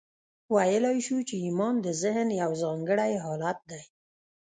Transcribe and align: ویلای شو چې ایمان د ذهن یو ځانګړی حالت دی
ویلای 0.55 0.97
شو 1.05 1.17
چې 1.27 1.35
ایمان 1.45 1.75
د 1.81 1.87
ذهن 2.01 2.27
یو 2.41 2.51
ځانګړی 2.63 3.13
حالت 3.25 3.59
دی 3.71 3.81